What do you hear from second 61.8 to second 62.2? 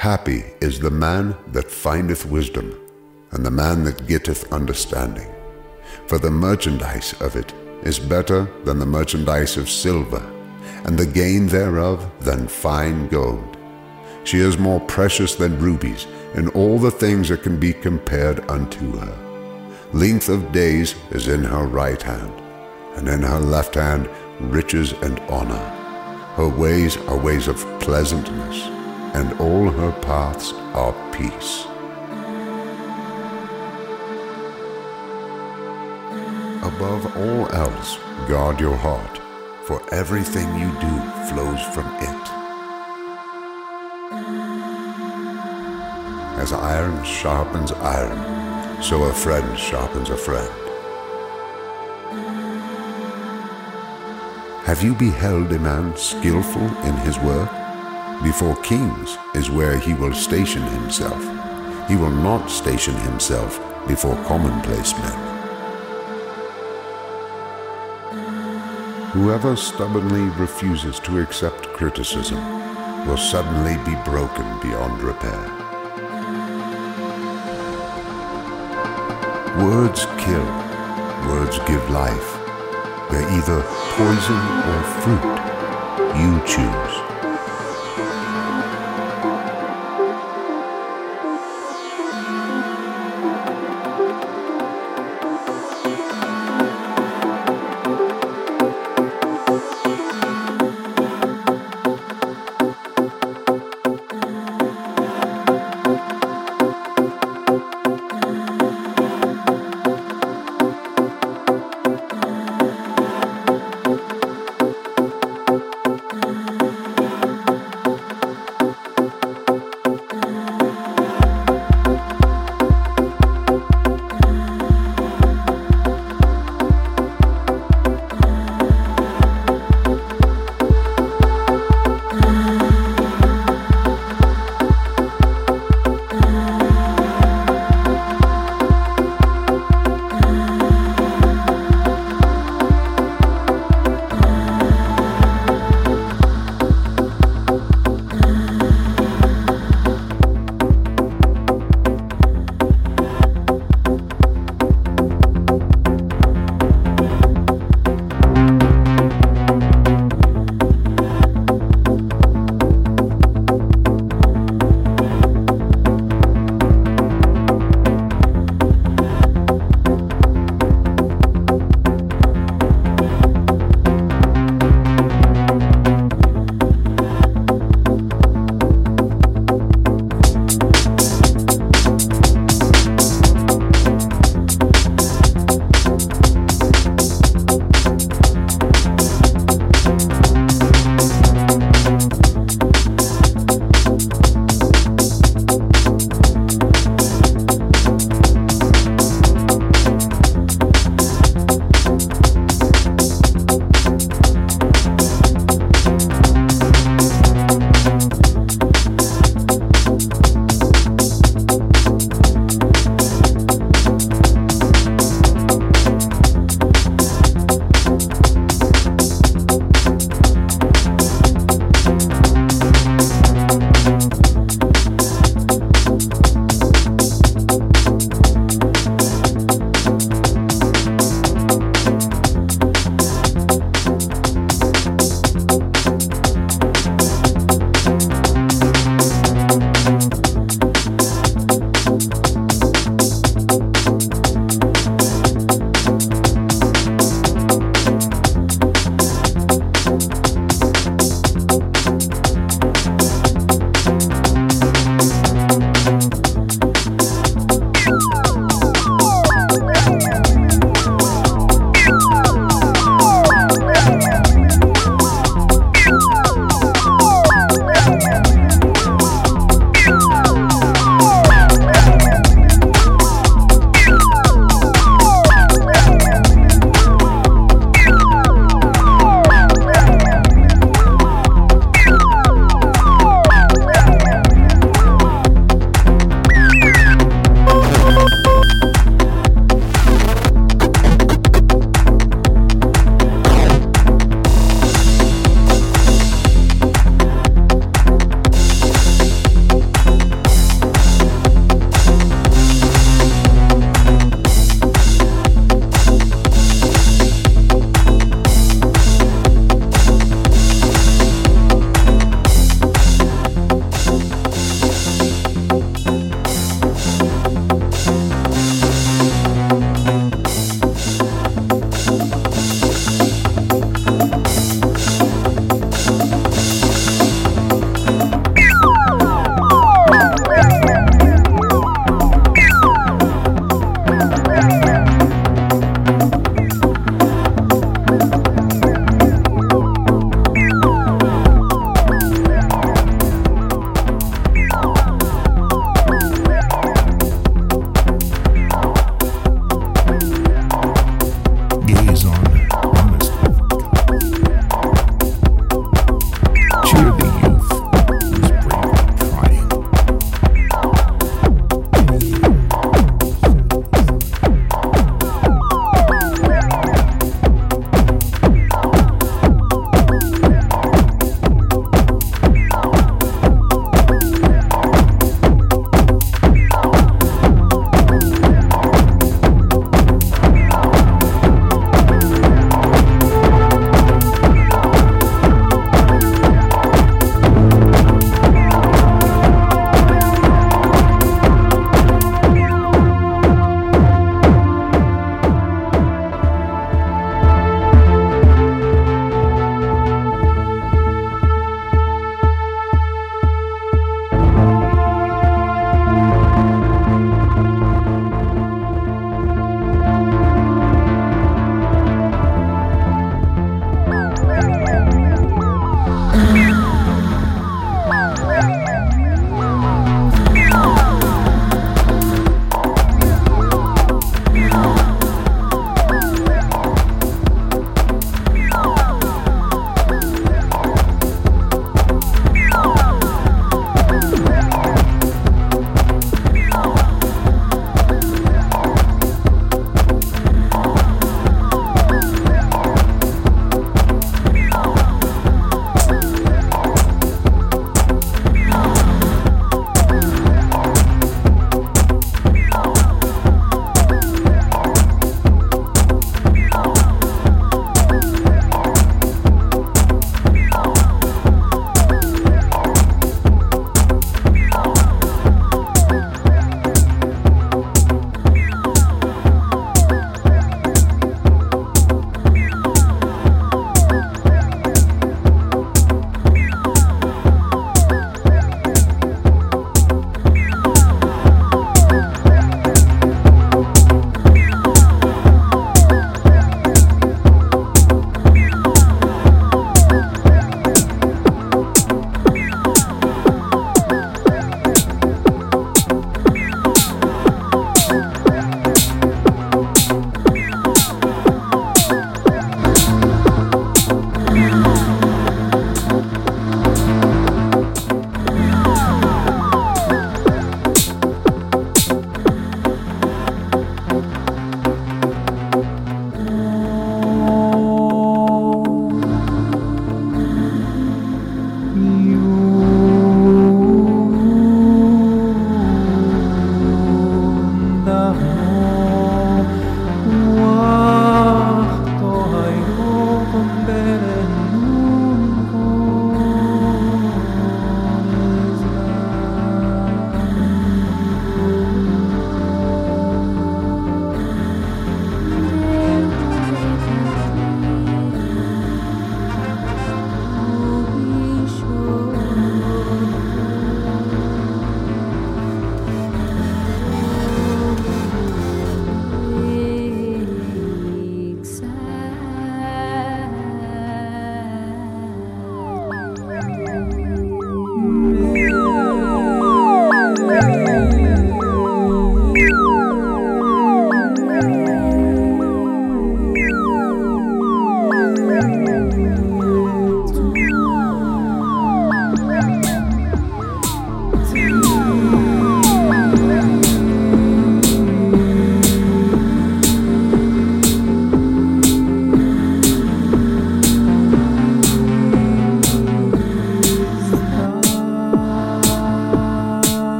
He will